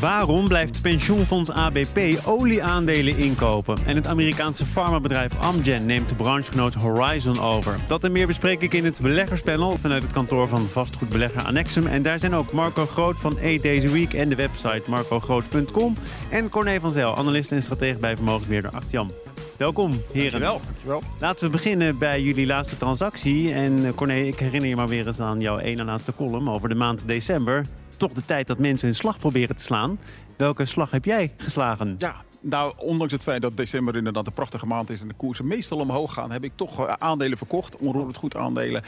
[0.00, 3.78] Waarom blijft pensioenfonds ABP olieaandelen inkopen?
[3.86, 7.76] En het Amerikaanse farmabedrijf Amgen neemt de branchegenoot Horizon over.
[7.86, 11.86] Dat en meer bespreek ik in het beleggerspanel vanuit het kantoor van vastgoedbelegger Annexum.
[11.86, 15.96] En daar zijn ook Marco Groot van 8 Days a Week en de website marcogroot.com.
[16.30, 19.10] En Corné van Zel, analist en stratege bij vermogensbeheerder Actiam.
[19.56, 20.30] Welkom, heren.
[20.30, 20.60] Dankjewel.
[20.64, 21.02] Dankjewel.
[21.18, 23.52] Laten we beginnen bij jullie laatste transactie.
[23.52, 26.68] En eh, Corné, ik herinner je maar weer eens aan jouw ene laatste column over
[26.68, 27.66] de maand december.
[28.00, 29.98] Toch de tijd dat mensen hun slag proberen te slaan.
[30.36, 31.94] Welke slag heb jij geslagen?
[31.98, 35.46] Ja, nou, ondanks het feit dat december inderdaad een prachtige maand is en de koersen
[35.46, 38.82] meestal omhoog gaan, heb ik toch eh, aandelen verkocht, onroerend goed aandelen.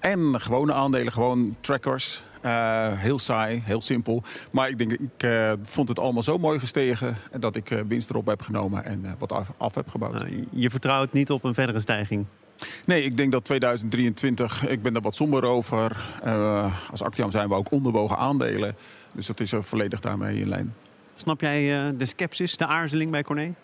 [0.00, 2.22] En gewone aandelen, gewoon trackers.
[2.46, 4.22] Eh, heel saai, heel simpel.
[4.50, 8.10] Maar ik denk, ik eh, vond het allemaal zo mooi gestegen dat ik eh, winst
[8.10, 10.12] erop heb genomen en wat af, af heb gebouwd.
[10.12, 12.26] Nou, je vertrouwt niet op een verdere stijging.
[12.84, 15.96] Nee, ik denk dat 2023, ik ben daar wat somber over.
[16.22, 18.76] Eh, als Actiam zijn we ook onderwogen aandelen.
[19.14, 20.74] Dus dat is er volledig daarmee in lijn.
[21.14, 23.54] Snap jij eh, de sceptisch, de aarzeling bij Corné?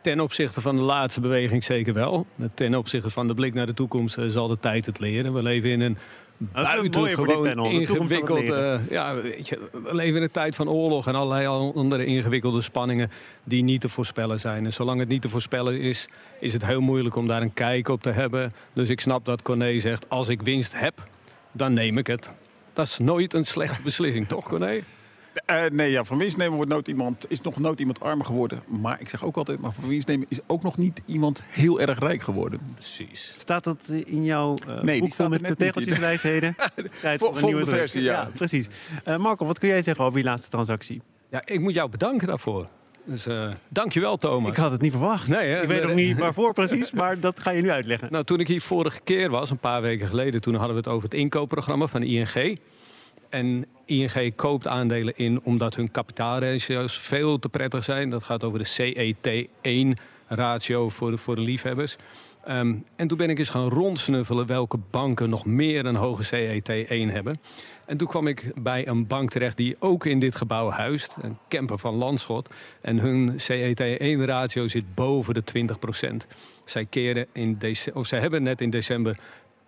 [0.00, 2.26] Ten opzichte van de laatste beweging zeker wel.
[2.54, 5.32] Ten opzichte van de blik naar de toekomst eh, zal de tijd het leren.
[5.32, 5.98] We leven in een
[6.52, 7.46] buitengewoon
[7.80, 8.48] ingewikkeld...
[8.50, 12.04] eh, ja, weet je, we leven in een tijd van oorlog en allerlei al- andere
[12.04, 13.10] ingewikkelde spanningen
[13.44, 14.64] die niet te voorspellen zijn.
[14.64, 16.08] En zolang het niet te voorspellen is,
[16.40, 18.52] is het heel moeilijk om daar een kijk op te hebben.
[18.72, 21.02] Dus ik snap dat Corné zegt, als ik winst heb,
[21.52, 22.30] dan neem ik het.
[22.72, 24.80] Dat is nooit een slechte beslissing, toch Corné?
[25.46, 28.62] Eh, nee, ja, van wordt nooit iemand, is nog nooit iemand armer geworden.
[28.80, 29.90] Maar ik zeg ook altijd, maar van
[30.28, 32.60] is ook nog niet iemand heel erg rijk geworden.
[32.74, 33.34] Precies.
[33.36, 36.54] Staat dat eh, in jouw eh die boek staat er met de tegeltjeswijsheden?
[37.00, 38.30] Tijd Vol- voor een volgende nieuwe versie, ja.
[38.34, 38.68] precies.
[39.04, 41.02] Eh, Marco, wat kun jij zeggen over je laatste transactie?
[41.30, 42.68] Ja, ik moet jou bedanken daarvoor.
[43.04, 44.50] Dus eh dankjewel Thomas.
[44.50, 45.28] Ik had het niet verwacht.
[45.28, 45.62] Nee, hè?
[45.62, 46.06] ik weet Nee, ook nee.
[46.06, 48.08] niet waarvoor precies, maar dat ga je nu uitleggen.
[48.10, 50.88] Nou, toen ik hier vorige keer was, een paar weken geleden, toen hadden we het
[50.88, 52.58] over het inkoopprogramma van ING.
[53.28, 58.10] En ING koopt aandelen in omdat hun kapitaalratio's veel te prettig zijn.
[58.10, 61.96] Dat gaat over de CET1-ratio voor de, voor de liefhebbers.
[62.44, 67.12] Ehm, en toen ben ik eens gaan rondsnuffelen welke banken nog meer een hoge CET1
[67.12, 67.40] hebben.
[67.86, 71.38] En toen kwam ik bij een bank terecht die ook in dit gebouw huist, een
[71.48, 72.48] camper van Landschot.
[72.80, 76.26] En hun CET1-ratio zit boven de 20%
[76.64, 77.58] Zij, keren in
[77.94, 79.18] of zij hebben net in december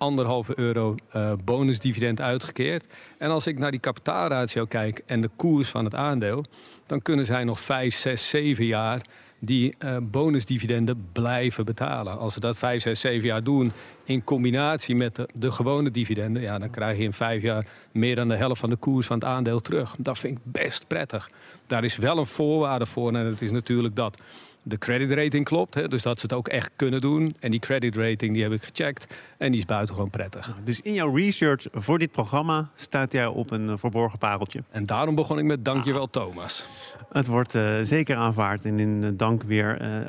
[0.00, 2.84] anderhalve euro eh, bonusdividend uitgekeerd.
[3.18, 6.44] En als ik naar die kapitaalratio kijk en de koers van het aandeel...
[6.86, 9.00] dan kunnen zij nog 5, 6, 7 jaar
[9.38, 12.18] die eh, bonusdividenden blijven betalen.
[12.18, 13.72] Als ze dat 5, 6, 7 jaar doen
[14.04, 16.42] in combinatie met de, de gewone dividenden...
[16.42, 19.18] Ja, dan krijg je in 5 jaar meer dan de helft van de koers van
[19.18, 19.94] het aandeel terug.
[19.98, 21.30] Dat vind ik best prettig.
[21.66, 24.16] Daar is wel een voorwaarde voor en dat is natuurlijk dat
[24.62, 25.74] de credit rating klopt.
[25.74, 27.34] Hè, dus dat ze het ook echt kunnen doen.
[27.40, 30.54] En die credit rating die heb ik gecheckt en die is buitengewoon prettig.
[30.64, 34.62] Dus in jouw research voor dit programma staat jij op een eh, verborgen pareltje.
[34.70, 36.66] En daarom begon ik met dankjewel Thomas.
[37.12, 40.08] Het wordt eh, zeker aanvaard en in eh, dank weer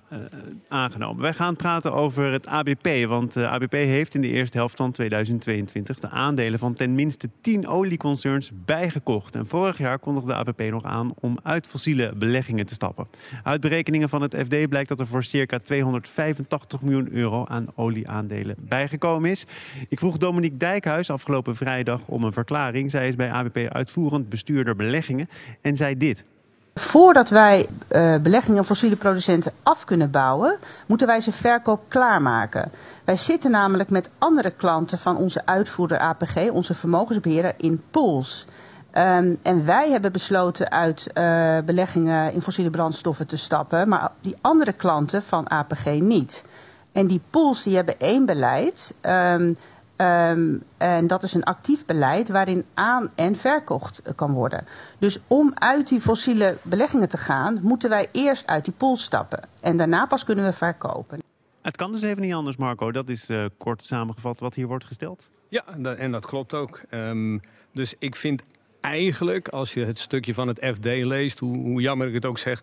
[0.67, 1.21] aangenomen.
[1.21, 3.05] Wij gaan praten over het ABP.
[3.07, 7.67] Want ABP heeft in de eerste helft van 2022 de aandelen van ten minste 10
[7.67, 9.35] olieconcerns bijgekocht.
[9.35, 13.07] En vorig jaar kondigde de ABP nog aan om uit fossiele beleggingen te stappen.
[13.43, 18.55] Uit berekeningen van het FD blijkt dat er voor circa 285 miljoen euro aan olieaandelen
[18.59, 19.45] bijgekomen is.
[19.89, 22.91] Ik vroeg Dominique Dijkhuis afgelopen vrijdag om een verklaring.
[22.91, 25.29] Zij is bij ABP uitvoerend bestuurder beleggingen
[25.61, 26.25] en zei dit.
[26.73, 30.57] Voordat wij eh, beleggingen van fossiele producenten af kunnen bouwen,
[30.87, 32.71] moeten wij ze verkoop klaarmaken.
[33.05, 38.47] Wij zitten namelijk met andere klanten van onze uitvoerder APG, onze vermogensbeheerder, in pools.
[38.91, 44.35] Ehm, en wij hebben besloten uit eh, beleggingen in fossiele brandstoffen te stappen, maar die
[44.41, 46.43] andere klanten van APG niet.
[46.91, 48.93] En die pools die hebben één beleid.
[49.01, 49.53] ehm,
[49.95, 54.65] ehm, en dat is een actief beleid waarin aan- en verkocht kan worden.
[54.99, 59.39] Dus om uit die fossiele beleggingen te gaan, moeten wij eerst uit die pool stappen.
[59.59, 61.19] En daarna pas kunnen we verkopen.
[61.61, 62.91] Het kan dus even niet anders, Marco.
[62.91, 65.29] Dat is eh, kort samengevat wat hier wordt gesteld.
[65.49, 66.81] Ja, en dat, en dat klopt ook.
[66.89, 67.37] Ehm,
[67.73, 68.41] dus ik vind
[68.81, 72.37] eigenlijk, als je het stukje van het FD leest, hoe, hoe jammer ik het ook
[72.37, 72.61] zeg,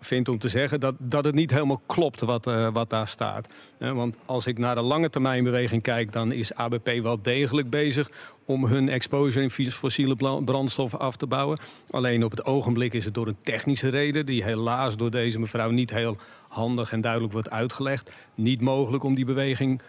[0.00, 3.48] vind om te zeggen dat, dat het niet helemaal klopt wat, uh, wat daar staat.
[3.78, 8.10] Want als ik naar de lange termijn beweging kijk, dan is ABP wel degelijk bezig
[8.44, 11.58] om hun exposure in fossiele brandstoffen af te bouwen.
[11.90, 15.70] Alleen op het ogenblik is het door een technische reden, die helaas door deze mevrouw
[15.70, 16.16] niet heel
[16.48, 19.80] handig en duidelijk wordt uitgelegd, niet mogelijk om die beweging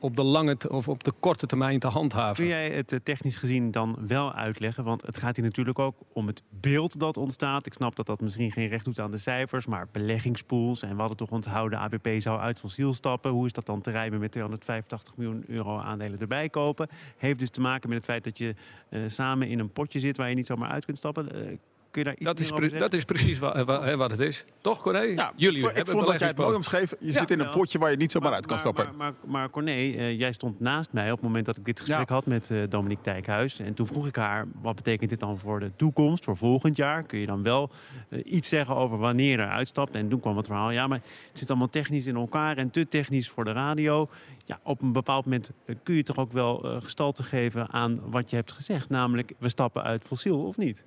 [0.00, 2.36] op de lange of op de korte termijn te handhaven.
[2.36, 4.84] Kun jij het eh, technisch gezien dan wel uitleggen?
[4.84, 7.66] Want het gaat hier natuurlijk ook om het beeld dat ontstaat.
[7.66, 10.82] Ik snap dat dat misschien geen recht doet aan de cijfers, maar beleggingspools.
[10.82, 13.30] En we hadden toch onthouden, ABP zou uit fossiel stappen.
[13.30, 16.88] Hoe is dat dan te rijmen met 285 miljoen euro aandelen erbij kopen?
[17.16, 18.54] Heeft dus te maken met het feit dat je
[18.90, 21.28] uh, samen in een potje zit waar je niet zomaar uit kunt stappen.
[21.36, 21.58] Uh,
[22.02, 23.64] Kun je daar dat, is dat is precies wat,
[23.96, 24.44] wat, het is.
[24.60, 25.00] Toch, Corné?
[25.00, 26.94] Ja, Jullie voor, ik vond dat jij het mooi omschreef.
[27.00, 28.84] Je zit in een potje waar je niet zomaar uit kan stappen.
[28.84, 31.80] Maar, maar, maar Corné, uh, jij stond naast mij op het moment dat ik dit
[31.80, 33.58] gesprek had met uh, Dominique Dijkhuis.
[33.58, 37.02] En toen vroeg ik haar, wat betekent dit dan voor de toekomst, voor volgend jaar?
[37.02, 37.70] Kun je dan wel
[38.08, 39.94] uh, iets zeggen over wanneer er uitstapt?
[39.94, 42.88] En toen kwam het verhaal, ja, maar het zit allemaal technisch in elkaar en te
[42.88, 44.08] technisch voor de radio.
[44.44, 45.50] Ja, op een bepaald moment
[45.82, 48.88] kun je toch ook wel gestalte geven aan wat je hebt gezegd.
[48.88, 50.84] Namelijk, we stappen uit fossiel of niet?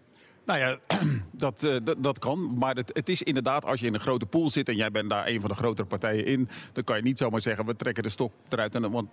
[0.51, 0.77] Nou ja,
[1.31, 2.57] dat, uh, dat, dat, kan.
[2.57, 5.09] Maar het, het, is inderdaad, als je in een grote pool zit en jij bent
[5.09, 8.03] daar een van de grotere partijen in, dan kan je niet zomaar zeggen, we trekken
[8.03, 8.75] de stok eruit.
[8.75, 9.09] En, want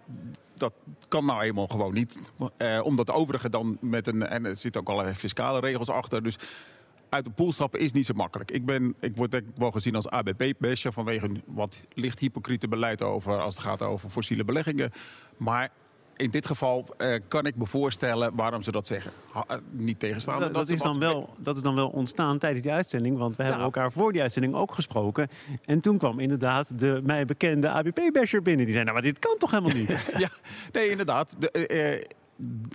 [0.55, 0.73] dat
[1.09, 2.19] kan nou eenmaal gewoon niet.
[2.59, 6.23] Uh, omdat de overige dan met een, en er zitten ook allerlei fiscale regels achter.
[6.23, 6.37] Dus
[7.09, 8.51] uit de pool stappen is niet zo makkelijk.
[8.51, 13.03] Ik, ben, ik word denk ik wel gezien als ABP-besje vanwege wat licht hypocriete beleid
[13.03, 14.91] over als het gaat over fossiele beleggingen.
[15.37, 15.71] Maar
[16.19, 19.11] in dit geval uh, kan ik me voorstellen waarom ze dat zeggen.
[19.31, 20.41] Ha, uh, niet tegenstaan.
[20.41, 23.19] Dat, dat, is dan wel, dat is dan wel ontstaan tijdens die uitzending.
[23.19, 25.29] Want we hebben elkaar voor die uitzending ook gesproken.
[25.65, 28.65] En toen kwam inderdaad de mij bekende ABP-basher binnen.
[28.65, 29.89] Die zei, nou, maar dit kan toch helemaal niet?
[30.25, 30.29] ja,
[30.73, 31.35] nee, inderdaad.
[31.39, 31.51] De,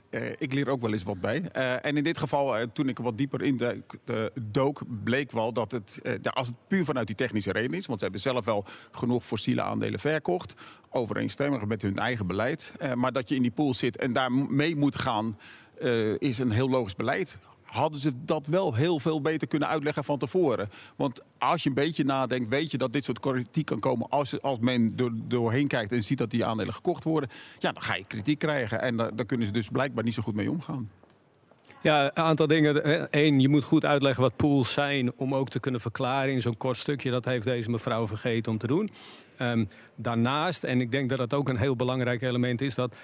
[0.09, 1.43] uh, ik leer ook wel eens wat bij.
[1.57, 5.31] Uh, en in dit geval, uh, toen ik wat dieper in de, de dook, bleek
[5.31, 5.99] wel dat het,
[6.33, 9.61] als het puur vanuit die technische reden is, want ze hebben zelf wel genoeg fossiele
[9.61, 10.53] aandelen verkocht,
[10.89, 14.75] overeenstemmig met hun eigen beleid, maar dat je in die pool zit en daar mee
[14.75, 15.37] moet gaan,
[16.17, 17.37] is een heel logisch beleid
[17.73, 20.69] hadden ze dat wel heel veel beter kunnen uitleggen van tevoren.
[20.95, 24.41] Want als je een beetje nadenkt, weet je dat dit soort kritiek kan komen als,
[24.41, 27.29] als men door, doorheen kijkt en ziet dat die aandelen gekocht worden.
[27.59, 28.81] Ja, dan ga je kritiek krijgen.
[28.81, 30.89] En daar, kunnen ze dus blijkbaar niet zo goed mee omgaan.
[31.81, 33.07] Ja, een aantal dingen.
[33.09, 36.57] Eén, je moet goed uitleggen wat pools zijn om ook te kunnen verklaren in zo'n
[36.57, 37.11] kort stukje.
[37.11, 38.91] Dat heeft deze mevrouw vergeten om te doen.
[39.39, 42.95] Um, daarnaast, en ik denk dat dat ook een heel belangrijk element is, dat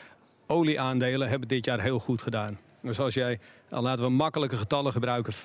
[0.48, 2.58] olieaandelen hebben dit jaar heel goed gedaan.
[2.82, 3.40] Dus als jij,
[3.70, 5.38] dan laten we makkelijke getallen gebruiken, 5%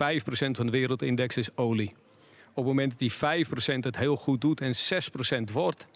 [0.50, 1.92] van de wereldindex is olie.
[2.48, 4.74] Op het moment dat die 5% het heel goed doet en
[5.48, 5.86] 6% wordt,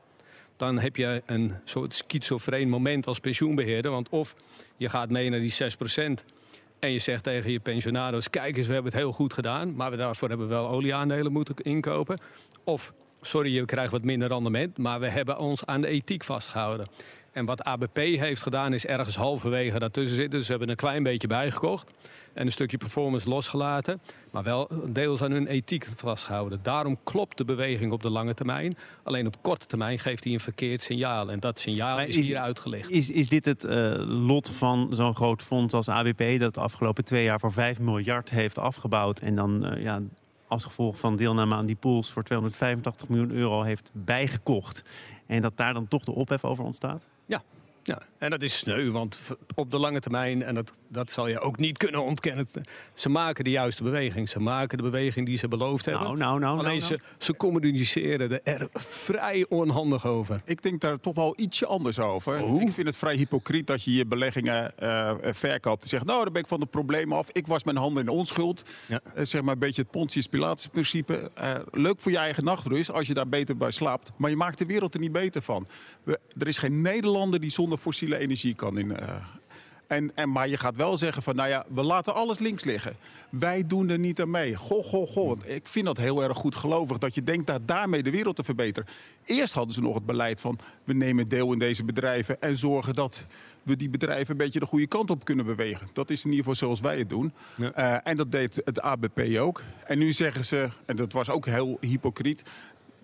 [0.57, 3.91] dan heb je een soort schizofreen moment als pensioenbeheerder.
[3.91, 4.35] Want of
[4.77, 6.25] je gaat mee naar die 6%
[6.79, 9.91] en je zegt tegen je pensionado's: kijk eens, we hebben het heel goed gedaan, maar
[9.91, 12.19] we daarvoor hebben we wel olieaandelen moeten inkopen.
[12.65, 16.87] Of sorry, je krijgt wat minder rendement, maar we hebben ons aan de ethiek vastgehouden.
[17.33, 20.37] En wat ABP heeft gedaan is ergens halverwege daartussen zitten.
[20.39, 21.91] Dus ze hebben een klein beetje bijgekocht.
[22.33, 24.01] En een stukje performance losgelaten.
[24.31, 26.61] Maar wel deels aan hun ethiek vastgehouden.
[26.63, 28.77] Daarom klopt de beweging op de lange termijn.
[29.03, 31.31] Alleen op korte termijn geeft hij een verkeerd signaal.
[31.31, 32.91] En dat signaal is, is, hier uitgelicht.
[32.91, 36.39] Is, is dit het uh, lot van zo'n groot fonds als ABP...
[36.39, 39.21] dat de afgelopen twee jaar voor 5 miljard heeft afgebouwd...
[39.21, 40.01] en dan uh, ja,
[40.49, 44.83] als gevolg van deelname aan die pools voor 285 miljoen euro heeft bijgekocht.
[45.27, 47.07] En dat daar dan toch de ophef over ontstaat?
[47.27, 47.43] Ja,
[47.89, 51.41] ja, en dat is sneu, want op de lange termijn, en dat, dat zal je
[51.41, 52.49] ook niet kunnen ontkennen,
[52.95, 54.29] ze maken de juiste beweging.
[54.29, 56.03] Ze maken de beweging die ze beloofd hebben.
[56.05, 57.01] Nou, nou, nou, Alleen nou, nou.
[57.19, 60.41] Ze, ze communiceren er vrij onhandig over.
[60.45, 62.43] Ik denk daar toch wel ietsje anders over.
[62.43, 62.63] Oh.
[62.63, 65.83] Ik vind het vrij hypocriet dat je je beleggingen uh, verkoopt.
[65.83, 67.31] En zegt, nou, dan ben ik van het probleem af.
[67.33, 68.63] Ik was mijn handen in onschuld.
[68.87, 69.01] Ja.
[69.17, 71.31] Uh, zeg maar een beetje het Pontius Pilatus principe.
[71.39, 74.13] Uh, leuk voor je eigen nachtrust als je daar beter bij slaapt.
[74.17, 75.67] Maar je maakt de wereld er niet beter van.
[76.03, 78.89] We, er is geen Nederlander die zonder fossiele energie kan in.
[78.89, 79.15] Uh,
[79.89, 82.97] en, en, maar je gaat wel zeggen van, nou ja, we laten alles links liggen.
[83.31, 84.55] Wij doen er niet aan mee.
[84.55, 85.39] Goh, goh, goh.
[85.45, 88.45] Ik vind dat heel erg goed gelovig dat je denkt dat daarmee de wereld te
[88.45, 88.89] verbeteren.
[89.25, 92.95] Eerst hadden ze nog het beleid van, we nemen deel in deze bedrijven en zorgen
[92.95, 93.27] dat
[93.63, 95.89] we die bedrijven een beetje de goede kant op kunnen bewegen.
[95.93, 97.33] Dat is in ieder geval zoals wij het doen.
[97.57, 97.79] Ja.
[97.79, 99.63] Uh, en dat deed het ABP ook.
[99.87, 102.43] En nu zeggen ze, en dat was ook heel hypocriet,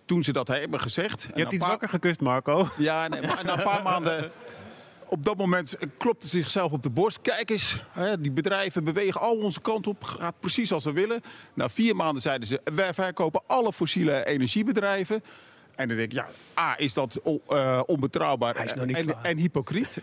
[0.05, 1.23] toen ze dat hebben gezegd.
[1.35, 2.69] Je hebt iets wakker gekust, Marco.
[2.77, 4.31] Ja, nee, maar na een paar maanden
[5.15, 7.21] op dat moment klopte zichzelf op de borst.
[7.21, 10.05] Kijk eens, hè, die bedrijven bewegen al onze kant op.
[10.05, 11.21] Gaat precies als we willen.
[11.55, 15.23] Na vier maanden zeiden ze, wij verkopen alle fossiele energiebedrijven.
[15.75, 16.29] En dan denk ik, ja,
[16.59, 19.97] A, is dat uh, onbetrouwbaar en, en hypocriet.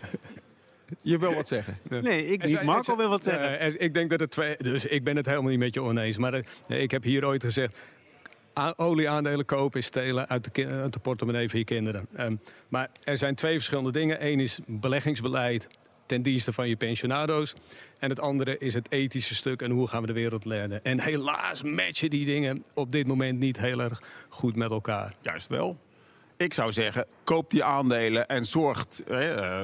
[1.00, 1.78] Je wil wat zeggen?
[1.88, 2.62] Nee, ik niet.
[2.62, 3.72] Marco wil wat zeggen.
[3.72, 4.56] Uh, ik denk dat het twee...
[4.58, 6.18] Dus ik ben het helemaal niet met je oneens.
[6.18, 7.78] Maar uh, ik heb hier ooit gezegd
[8.76, 12.08] olieaandelen kopen is stelen uit de, uit de portemonnee van je kinderen.
[12.18, 14.26] Um, maar er zijn twee verschillende dingen.
[14.26, 15.68] Eén is beleggingsbeleid
[16.06, 17.54] ten dienste van je pensionado's.
[17.98, 20.84] En het andere is het ethische stuk en hoe gaan we de wereld leiden.
[20.84, 25.14] En helaas matchen die dingen op dit moment niet heel erg goed met elkaar.
[25.20, 25.78] Juist wel.
[26.42, 29.02] Ik zou zeggen, koop die aandelen en zorgt.
[29.06, 29.60] Hè, eh,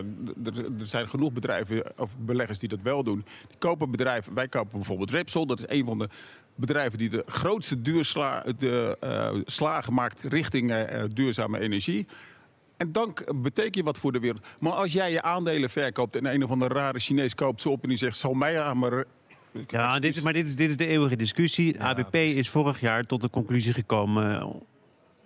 [0.80, 3.25] er zijn genoeg bedrijven of beleggers die dat wel doen.
[3.49, 4.35] Die kopen bedrijven.
[4.35, 5.47] Wij kopen bijvoorbeeld Repsol.
[5.47, 6.08] Dat is een van de
[6.54, 12.06] bedrijven die de grootste duurslagen de, uh, slagen maakt richting uh, duurzame energie.
[12.76, 14.47] En dan betekent je wat voor de wereld.
[14.61, 17.82] Maar als jij je aandelen verkoopt en een of andere rare Chinees koopt ze op
[17.82, 19.04] en die zegt: zal mij aan maar
[19.68, 21.82] ja, dit is, maar dit is, dit is de eeuwige discussie.
[21.82, 24.62] ABP is vorig jaar tot de conclusie gekomen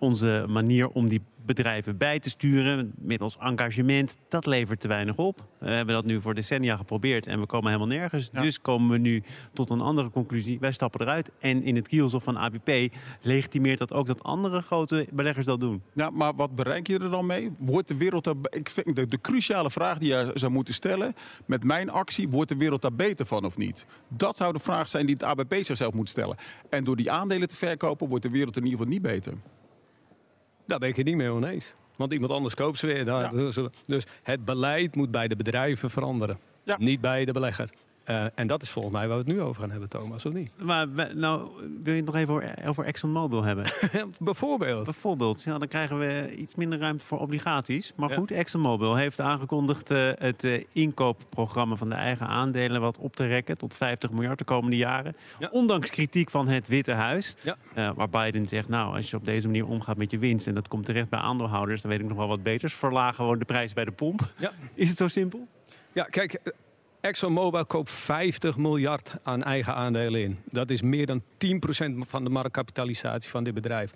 [0.03, 5.47] onze manier om die bedrijven bij te sturen middels engagement, dat levert te weinig op.
[5.59, 8.31] We hebben dat nu voor decennia geprobeerd en we komen helemaal nergens.
[8.31, 10.59] Dus komen we nu tot een andere conclusie.
[10.59, 11.31] Wij stappen eruit.
[11.39, 15.81] En in het kielzog van ABP legitimeert dat ook dat andere grote beleggers dat doen.
[15.93, 17.51] Ja, maar wat bereik je er dan mee?
[17.59, 21.13] Wordt de wereld er, ik vind de, de cruciale vraag die je zou moeten stellen:
[21.45, 23.85] met mijn actie, wordt de wereld daar beter van of niet?
[24.07, 26.35] Dat zou de vraag zijn die het ABP zichzelf moet stellen.
[26.69, 29.33] En door die aandelen te verkopen, wordt de wereld in ieder geval niet beter.
[30.65, 31.73] Daar ben ik het niet mee oneens.
[31.95, 33.05] Want iemand anders koopt ze weer.
[33.31, 36.39] Dus, dus het beleid moet bij de bedrijven veranderen.
[36.77, 37.69] Niet bij de belegger.
[38.09, 40.33] Uh, en dat is volgens mij waar we het nu over gaan hebben, Thomas, of
[40.33, 40.51] niet?
[40.57, 41.49] Maar nou,
[41.83, 43.65] wil je het nog even over, over ExxonMobil hebben?
[44.19, 44.83] Bijvoorbeeld.
[44.83, 45.43] Bijvoorbeeld.
[45.43, 47.93] Ja, dan krijgen we iets minder ruimte voor obligaties.
[47.95, 53.15] Maar goed, ExxonMobil heeft aangekondigd uh, het uh, inkoopprogramma van de eigen aandelen wat op
[53.15, 55.15] te rekken tot 50 miljard de komende jaren.
[55.51, 57.35] Ondanks kritiek van het Witte Huis.
[57.73, 60.67] waar Biden zegt, nou, als je op deze manier omgaat met je winst en dat
[60.67, 62.73] komt terecht bij aandeelhouders, dan weet ik nog wel wat beters.
[62.73, 64.21] Verlagen gewoon de prijs bij de pomp.
[64.75, 65.47] Is het zo simpel?
[65.93, 66.39] Ja, kijk,
[67.03, 70.39] ExxonMobil koopt 50 miljard aan eigen aandelen in.
[70.45, 71.25] Dat is meer dan 10%
[71.97, 73.91] van de marktkapitalisatie van dit bedrijf.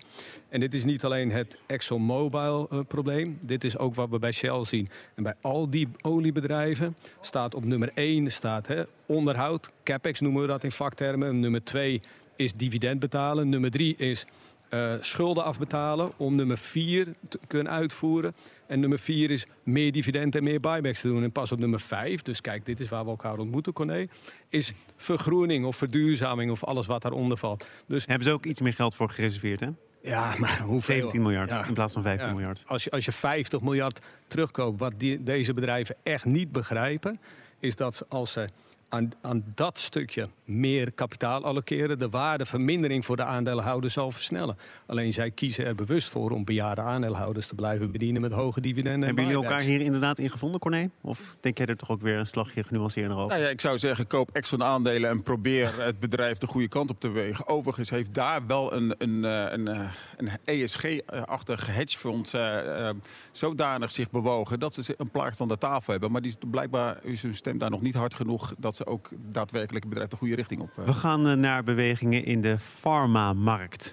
[0.48, 3.28] En dit is niet alleen het ExxonMobil-probleem.
[3.28, 4.88] Uh, dit is ook wat we bij Shell zien.
[5.14, 9.70] En bij al die oliebedrijven staat op nummer 1 staat, hè, onderhoud.
[9.82, 11.40] CapEx noemen we dat in vaktermen.
[11.40, 12.00] Nummer 2
[12.36, 13.48] is dividend betalen.
[13.48, 14.26] Nummer 3 is
[14.70, 18.34] uh, schulden afbetalen om nummer 4 te kunnen uitvoeren.
[18.66, 21.22] En nummer 4 is meer dividenden en meer buybacks te doen.
[21.22, 24.06] En pas op nummer 5, dus kijk, dit is waar we elkaar ontmoeten, Corné,
[24.48, 27.66] is vergroening of verduurzaming of alles wat daaronder valt.
[27.86, 29.68] Dus hebben ze ook iets meer geld voor gereserveerd, hè?
[30.02, 30.94] Ja, maar hoeveel?
[30.94, 32.62] 17 miljard in plaats van 15 miljard.
[32.66, 37.20] Als je, als je 50 miljard terugkoopt, wat die, deze bedrijven echt niet begrijpen,
[37.60, 38.48] is dat als ze
[38.88, 44.56] aan, aan dat stukje meer kapitaal allokeren, de waardevermindering voor de aandeelhouder zal versnellen.
[44.86, 49.02] Alleen zij kiezen er bewust voor om bejaarde aandeelhouders te blijven bedienen met hoge dividenden.
[49.02, 50.90] Hebben jullie elkaar hier inderdaad in gevonden, Corné?
[51.00, 53.28] Of denk jij er toch ook weer een slagje genuanceerder over?
[53.28, 56.90] Nou ja, ik zou zeggen, koop Exxon aandelen en probeer het bedrijf de goede kant
[56.90, 57.48] op te wegen.
[57.48, 62.90] Overigens heeft daar wel een, een, eh, een, eh, een ESG-achtig hedgefonds uh,
[63.32, 66.12] zodanig zich bewogen dat ze een plaats aan de tafel hebben.
[66.12, 69.84] Maar die, blijkbaar is hun stem daar nog niet hard genoeg dat ze ook daadwerkelijk
[69.84, 70.70] het bedrijf de goede richting op.
[70.78, 70.84] Eh.
[70.84, 73.90] We gaan eh, naar bewegingen in de farmamarkt.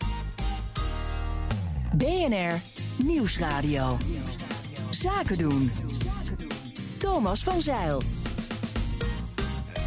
[1.94, 2.62] BNR
[3.04, 3.98] Nieuwsradio.
[4.90, 5.72] Zaken doen.
[6.98, 8.02] Thomas van Zeil.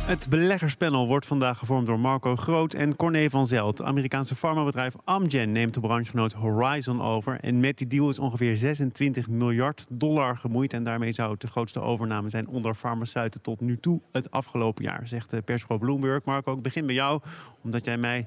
[0.08, 3.78] Het beleggerspanel wordt vandaag gevormd door Marco Groot en Corné van Zelt.
[3.78, 7.40] Het Amerikaanse farmabedrijf Amgen neemt de branchegenoot Horizon over.
[7.40, 10.72] En met die deal is ongeveer 26 miljard dollar gemoeid.
[10.72, 14.84] En daarmee zou het de grootste overname zijn onder farmaceuten tot nu toe het afgelopen
[14.84, 16.24] jaar, zegt de persbureau Bloomberg.
[16.24, 17.20] Marco, ik begin bij jou,
[17.62, 18.26] omdat jij mij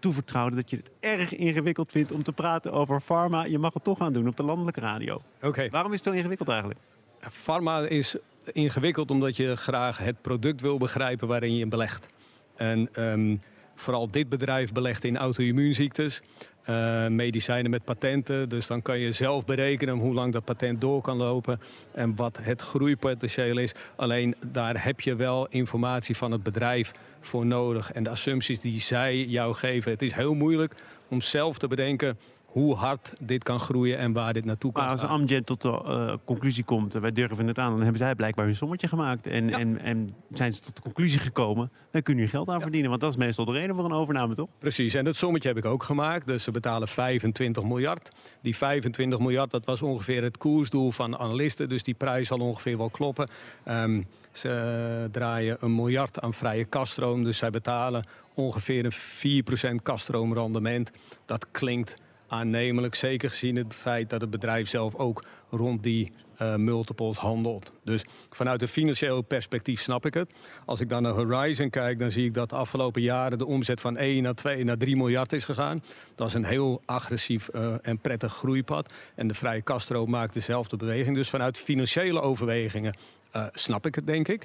[0.00, 3.44] toevertrouwde dat je het erg ingewikkeld vindt om te praten over pharma.
[3.44, 5.22] Je mag het toch gaan doen op de landelijke radio.
[5.42, 5.68] Oké.
[5.70, 6.80] Waarom is het zo ingewikkeld eigenlijk?
[7.20, 8.16] Pharma is
[8.52, 12.08] ingewikkeld omdat je graag het product wil begrijpen waarin je belegt.
[12.56, 13.36] En ehm,
[13.74, 16.22] vooral dit bedrijf belegt in auto-immuunziektes.
[16.68, 18.48] Uh, medicijnen met patenten.
[18.48, 21.60] Dus dan kan je zelf berekenen hoe lang dat patent door kan lopen
[21.94, 23.74] en wat het groeipotentieel is.
[23.96, 28.80] Alleen daar heb je wel informatie van het bedrijf voor nodig en de assumpties die
[28.80, 29.92] zij jou geven.
[29.92, 30.74] Het is heel moeilijk
[31.08, 32.18] om zelf te bedenken
[32.58, 35.68] hoe hard dit kan groeien en waar dit naartoe kan maar als Amgen tot de
[35.68, 39.26] uh, conclusie komt, wij durven het aan, dan hebben zij blijkbaar hun sommetje gemaakt.
[39.26, 42.90] En, en, en zijn ze tot de conclusie gekomen, dan kun je geld aan verdienen.
[42.90, 44.48] Want dat is meestal de reden voor een overname, toch?
[44.58, 46.26] Precies, en dat sommetje heb ik ook gemaakt.
[46.26, 48.10] Dus ze betalen 25 miljard.
[48.42, 51.68] Die 25 miljard, dat was ongeveer het koersdoel van analisten.
[51.68, 53.28] Dus die prijs zal ongeveer wel kloppen.
[53.68, 57.24] Um, ze draaien een miljard aan vrije kaststroom.
[57.24, 60.90] Dus zij betalen ongeveer een 4% kaststroomrendement.
[61.26, 61.96] Dat klinkt
[62.28, 62.94] aannemelijk.
[62.94, 67.72] Zeker gezien het feit dat het bedrijf zelf ook rond die uh, multiples handelt.
[67.84, 70.30] Dus vanuit een financieel perspectief snap ik het.
[70.64, 73.80] Als ik dan naar Horizon kijk, dan zie ik dat de afgelopen jaren de omzet
[73.80, 75.82] van 1 naar 2 naar 3 miljard is gegaan.
[76.14, 78.92] Dat is een heel agressief uh, en prettig groeipad.
[79.14, 81.16] En de vrije Castro maakt dezelfde beweging.
[81.16, 82.94] Dus vanuit financiële overwegingen
[83.36, 84.44] uh, snap ik het, denk ik.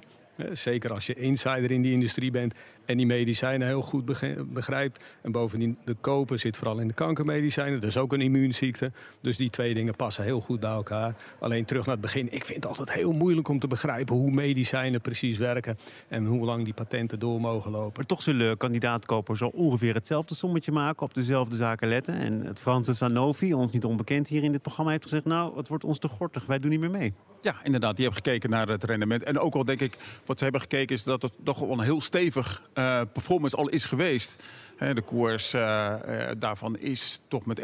[0.51, 2.53] Zeker als je insider in die industrie bent
[2.85, 4.05] en die medicijnen heel goed
[4.53, 5.03] begrijpt.
[5.21, 7.79] En bovendien, de koper zit vooral in de kankermedicijnen.
[7.79, 8.91] Dat is ook een immuunziekte.
[9.21, 11.15] Dus die twee dingen passen heel goed bij elkaar.
[11.39, 12.31] Alleen terug naar het begin.
[12.31, 15.77] Ik vind het altijd heel moeilijk om te begrijpen hoe medicijnen precies werken.
[16.07, 17.93] En hoe lang die patenten door mogen lopen.
[17.95, 21.01] Maar toch zullen kandidaatkopers al ongeveer hetzelfde sommetje maken.
[21.01, 22.15] Op dezelfde zaken letten.
[22.15, 25.25] En het Franse Sanofi, ons niet onbekend hier in dit programma, heeft gezegd...
[25.25, 26.45] nou, het wordt ons te gortig.
[26.45, 27.13] Wij doen niet meer mee.
[27.41, 27.95] Ja, inderdaad.
[27.95, 29.23] Die hebben gekeken naar het rendement.
[29.23, 31.79] En ook al denk ik, wat ze hebben gekeken is dat het toch wel een
[31.79, 34.43] heel stevig uh, performance al is geweest.
[34.77, 37.63] de koers uh, uh, daarvan is toch met 4150%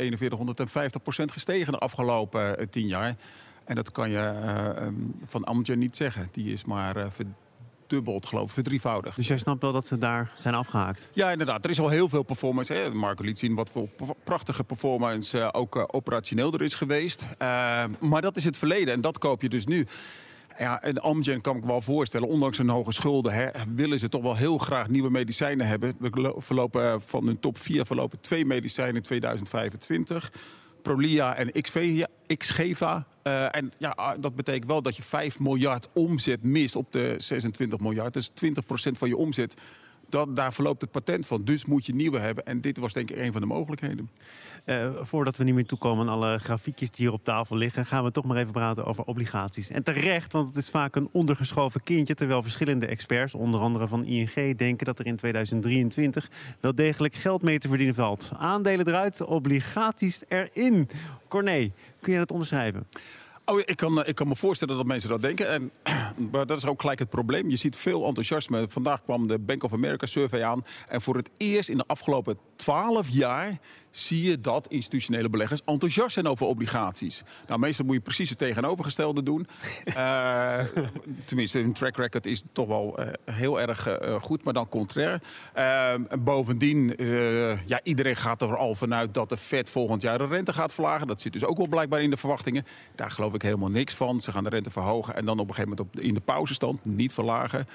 [1.25, 3.15] gestegen de afgelopen tien jaar.
[3.65, 4.33] En dat kan je
[4.81, 6.27] um, van Amgen niet zeggen.
[6.31, 9.15] Die is maar verdubbeld, geloof ik, verdrievoudigd.
[9.15, 11.09] Dus jij snapt wel dat ze daar zijn afgehaakt?
[11.13, 11.63] Ja, inderdaad.
[11.63, 12.73] Er is al heel veel performance.
[12.73, 12.93] Hè.
[12.93, 13.89] Marco liet zien wat voor
[14.23, 17.25] prachtige performance ook operationeel er is geweest.
[17.99, 19.87] maar dat is het verleden en dat koop je dus nu.
[20.59, 24.21] Ja, en Amgen kan ik wel voorstellen, ondanks hun hoge schulden, hè, willen ze toch
[24.21, 25.95] wel heel graag nieuwe medicijnen hebben.
[26.01, 30.31] Er verlopen eh, van hun top 4 verlopen twee medicijnen in 2025.
[30.81, 31.51] Prolia en
[32.37, 33.05] Xgeva.
[33.23, 37.15] Uh, en ja, ah, dat betekent wel dat je 5 miljard omzet mist op de
[37.17, 38.13] 26 miljard.
[38.13, 38.33] Dus 20%
[38.97, 39.55] van je omzet
[40.09, 41.43] dat, daar verloopt het patent van.
[41.43, 42.45] Dus moet je nieuwe hebben.
[42.45, 44.09] En dit was denk ik een van de mogelijkheden.
[44.65, 47.85] Uh, voordat we niet meer toekomen aan alle grafiekjes die hier op tafel liggen...
[47.85, 49.69] gaan we toch maar even praten over obligaties.
[49.69, 52.15] En terecht, want het is vaak een ondergeschoven kindje...
[52.15, 54.57] terwijl verschillende experts, onder andere van ING...
[54.57, 58.31] denken dat er in 2023 wel degelijk geld mee te verdienen valt.
[58.37, 60.89] Aandelen eruit, obligaties erin.
[61.27, 62.87] Corné, kun je dat onderschrijven?
[63.49, 65.49] Oh, ik, kan, ik kan me voorstellen dat mensen dat denken.
[65.49, 65.71] En
[66.31, 67.49] maar dat is ook gelijk het probleem.
[67.49, 68.65] Je ziet veel enthousiasme.
[68.69, 70.65] Vandaag kwam de Bank of America survey aan.
[70.87, 73.59] En voor het eerst in de afgelopen twaalf jaar
[73.91, 77.23] zie je dat institutionele beleggers enthousiast zijn over obligaties.
[77.47, 79.47] Nou, meestal moet je precies het tegenovergestelde doen.
[79.85, 80.59] uh,
[81.25, 85.21] tenminste, hun track record is toch wel uh, heel erg uh, goed, maar dan contrair.
[86.19, 86.95] bovendien,
[87.65, 91.07] ja, iedereen gaat er al vanuit dat de Fed volgend jaar de rente gaat verlagen.
[91.07, 92.65] Dat zit dus ook wel blijkbaar in de verwachtingen.
[92.95, 94.19] Daar geloof ik helemaal niks van.
[94.19, 96.85] Ze gaan de rente verhogen en dan op een gegeven moment op, in de pauzestand
[96.85, 97.67] niet verlagen.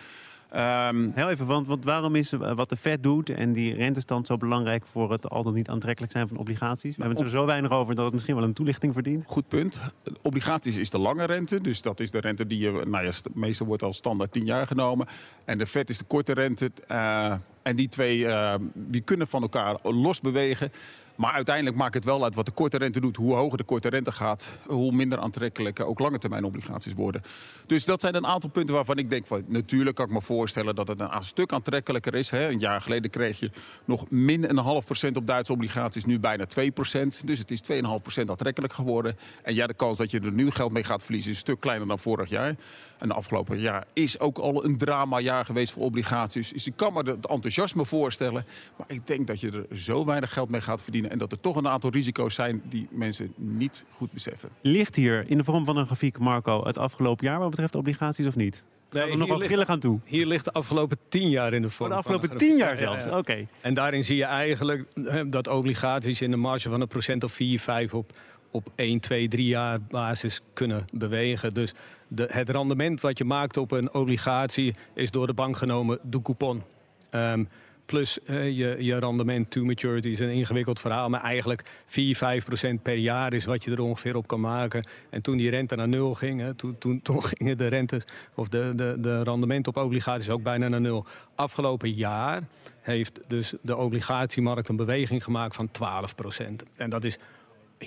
[0.56, 4.36] Um, Heel even, want, want, waarom is wat de Fed doet en die rentestand zo
[4.36, 6.96] belangrijk voor het al dan niet aantrekkelijk zijn van obligaties?
[6.96, 9.24] We hebben het er zo weinig over dat het misschien wel een toelichting verdient.
[9.26, 9.80] Goed punt.
[10.22, 13.66] Obligaties is de lange rente, dus dat is de rente die je, nou ja, meestal
[13.66, 15.06] wordt als standaard 10 jaar genomen.
[15.44, 16.70] En de Fed is de korte rente.
[16.90, 20.70] Uh, en die twee uh, die kunnen van elkaar los bewegen.
[21.16, 23.16] Maar uiteindelijk maakt het wel uit wat de korte rente doet.
[23.16, 27.22] Hoe hoger de korte rente gaat, hoe minder aantrekkelijk ook lange termijn obligaties worden.
[27.66, 30.74] Dus dat zijn een aantal punten waarvan ik denk van natuurlijk kan ik me voorstellen
[30.74, 32.30] dat het een stuk aantrekkelijker is.
[32.30, 33.50] Een jaar geleden kreeg je
[33.84, 37.22] nog min een half procent op Duitse obligaties, nu bijna 2 procent.
[37.24, 39.16] Dus het is 2,5 procent aantrekkelijk geworden.
[39.42, 41.60] En ja, de kans dat je er nu geld mee gaat verliezen is een stuk
[41.60, 42.54] kleiner dan vorig jaar.
[42.98, 46.52] En de afgelopen jaar is ook al een drama jaar geweest voor obligaties.
[46.52, 48.46] Dus ik kan me het enthousiasme voorstellen.
[48.76, 51.03] Maar ik denk dat je er zo weinig geld mee gaat verdienen.
[51.10, 54.48] En dat er toch een aantal risico's zijn die mensen niet goed beseffen.
[54.60, 58.26] Ligt hier in de vorm van een grafiek, Marco, het afgelopen jaar wat betreft obligaties
[58.26, 58.64] of niet?
[58.90, 60.00] Nee, we nog wel grillig aan toe.
[60.04, 61.90] Hier ligt de afgelopen tien jaar in de vorm.
[61.90, 63.46] Oh, de afgelopen tien jaar zelfs, oké.
[63.60, 64.84] En daarin zie je eigenlijk
[65.28, 68.12] dat obligaties in de marge van een procent of 4, 5 op,
[68.50, 71.54] op 1, 2, 3 jaar basis kunnen bewegen.
[71.54, 71.74] Dus
[72.08, 76.22] de, het rendement wat je maakt op een obligatie is door de bank genomen de
[76.22, 76.62] coupon.
[77.10, 77.48] Um,
[77.86, 81.08] plus je, rendement to maturity is een ingewikkeld verhaal.
[81.08, 84.84] Maar eigenlijk 4, 5 procent per jaar is wat je er ongeveer op kan maken.
[85.10, 88.48] En toen die rente naar nul ging, hè, toen, toen, toen gingen de rentes of
[88.48, 91.06] de, de, de rendement op obligaties ook bijna naar nul.
[91.34, 92.42] Afgelopen jaar
[92.80, 96.62] heeft dus de obligatiemarkt een beweging gemaakt van 12 procent.
[96.76, 97.18] En dat is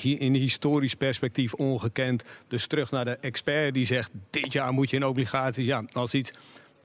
[0.03, 2.23] in historisch perspectief ongekend.
[2.47, 5.65] Dus terug naar de expert die zegt: dit jaar moet je in obligaties.
[5.65, 6.33] Ja, als iets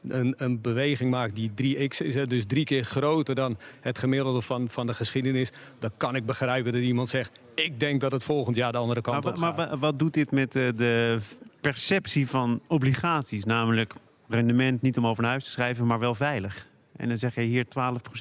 [0.09, 4.69] een, een beweging maakt die 3x is, dus drie keer groter dan het gemiddelde van,
[4.69, 8.57] van de geschiedenis, dan kan ik begrijpen dat iemand zegt: ik denk dat het volgend
[8.57, 9.57] jaar de andere kant maar, op gaat.
[9.57, 11.19] Maar wat doet dit met de, de
[11.61, 13.45] perceptie van obligaties?
[13.45, 13.95] Namelijk
[14.29, 16.67] rendement niet om over naar huis te schrijven, maar wel veilig.
[16.97, 17.69] En dan zeg je hier 12%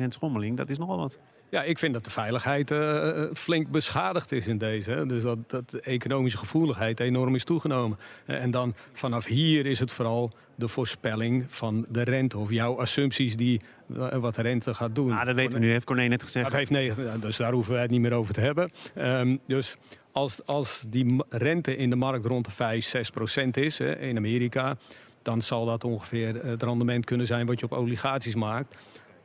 [0.07, 1.19] schommeling, dat is nogal wat.
[1.51, 5.03] Ja, ik vind dat de veiligheid uh, flink beschadigd is in deze.
[5.07, 7.97] Dus dat, dat de economische gevoeligheid enorm is toegenomen.
[8.25, 12.37] en dan vanaf hier is het vooral de voorspelling van de rente.
[12.37, 13.61] Of jouw assumpties die
[14.11, 15.11] wat de rente gaat doen.
[15.11, 16.45] Ah, dat weten we nu, heeft Corné net gezegd.
[16.45, 18.71] Dat heeft nee, dus daar hoeven we het niet meer over te hebben.
[18.97, 19.75] Um, dus
[20.11, 24.17] als, als die rente in de markt rond de 5, 6 procent is hè, in
[24.17, 24.77] Amerika...
[25.21, 28.75] dan zal dat ongeveer het rendement kunnen zijn wat je op obligaties maakt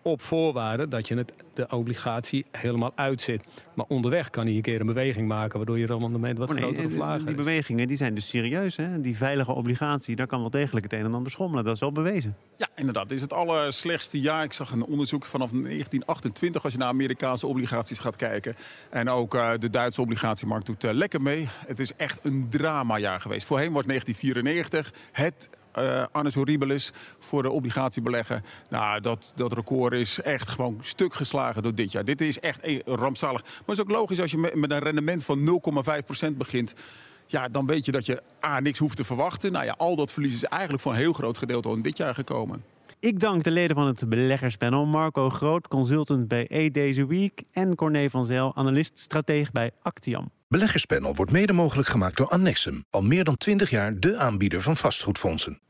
[0.07, 3.45] op voorwaarde dat je het, de obligatie helemaal uitzet.
[3.75, 5.57] Maar onderweg kan hij een keer een beweging maken...
[5.57, 8.77] waardoor je rendement wat oh nee, groter verlagen Die bewegingen die zijn dus serieus.
[8.77, 9.01] Hè?
[9.01, 11.65] Die veilige obligatie, daar kan wel degelijk het een en ander schommelen.
[11.65, 12.37] Dat is wel bewezen.
[12.57, 13.09] Ja, inderdaad.
[13.09, 14.45] Dit is het allerslechtste jaar.
[14.45, 16.65] Ik zag een onderzoek vanaf 1928...
[16.65, 18.57] als je naar Amerikaanse obligaties gaat kijken.
[18.91, 21.49] En ook uh, de Duitse obligatiemarkt doet uh, lekker mee.
[21.67, 23.47] Het is echt een dramajaar geweest.
[23.47, 28.45] Voorheen wordt 1994 het uh, annus horribilis voor de obligatiebeleggen.
[28.71, 32.05] Nou, dat, dat record is echt gewoon stuk geslagen door dit jaar.
[32.05, 33.43] Dit is echt rampzalig.
[33.43, 35.61] Maar het is ook logisch als je met, met een rendement van
[36.29, 36.75] 0,5% begint
[37.27, 39.53] ja, dan weet je dat je A, niks hoeft te verwachten.
[39.53, 41.97] Nou ja, al dat verlies is eigenlijk voor een heel groot gedeelte al in dit
[41.97, 42.65] jaar gekomen.
[43.01, 47.43] Ik dank de leden van het beleggerspanel Marco Groot, consultant bij E Deze Week...
[47.53, 50.31] en Corné van Zel, analist-strateeg bij Actiam.
[50.49, 52.85] Beleggerspanel wordt mede mogelijk gemaakt door Annexum.
[52.91, 55.61] Al meer dan 20 jaar de aanbieder van vastgoedfondsen.